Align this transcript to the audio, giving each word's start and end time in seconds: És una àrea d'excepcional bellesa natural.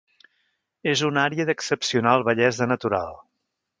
És 0.93 1.03
una 1.09 1.25
àrea 1.29 1.47
d'excepcional 1.49 2.25
bellesa 2.31 2.69
natural. 2.73 3.15